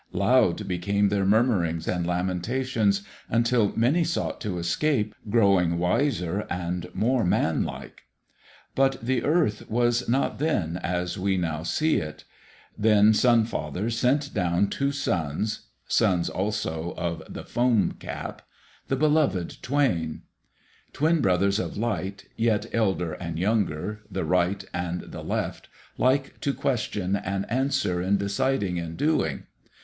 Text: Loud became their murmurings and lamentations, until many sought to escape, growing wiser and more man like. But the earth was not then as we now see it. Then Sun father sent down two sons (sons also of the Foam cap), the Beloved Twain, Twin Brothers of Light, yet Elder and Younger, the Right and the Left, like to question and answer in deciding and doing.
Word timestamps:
Loud 0.13 0.67
became 0.67 1.09
their 1.09 1.27
murmurings 1.27 1.87
and 1.87 2.07
lamentations, 2.07 3.03
until 3.29 3.71
many 3.75 4.03
sought 4.03 4.41
to 4.41 4.57
escape, 4.57 5.13
growing 5.29 5.77
wiser 5.77 6.47
and 6.49 6.87
more 6.95 7.23
man 7.23 7.63
like. 7.63 8.01
But 8.73 8.99
the 9.05 9.23
earth 9.23 9.69
was 9.69 10.09
not 10.09 10.39
then 10.39 10.77
as 10.77 11.19
we 11.19 11.37
now 11.37 11.61
see 11.61 11.97
it. 11.97 12.23
Then 12.75 13.13
Sun 13.13 13.45
father 13.45 13.91
sent 13.91 14.33
down 14.33 14.69
two 14.69 14.91
sons 14.91 15.67
(sons 15.87 16.29
also 16.29 16.95
of 16.97 17.21
the 17.31 17.43
Foam 17.43 17.91
cap), 17.99 18.41
the 18.87 18.95
Beloved 18.95 19.61
Twain, 19.61 20.23
Twin 20.93 21.21
Brothers 21.21 21.59
of 21.59 21.77
Light, 21.77 22.25
yet 22.35 22.65
Elder 22.73 23.13
and 23.13 23.37
Younger, 23.37 24.01
the 24.09 24.25
Right 24.25 24.65
and 24.73 25.01
the 25.01 25.21
Left, 25.21 25.69
like 25.99 26.39
to 26.39 26.55
question 26.55 27.15
and 27.15 27.45
answer 27.51 28.01
in 28.01 28.17
deciding 28.17 28.79
and 28.79 28.97
doing. 28.97 29.43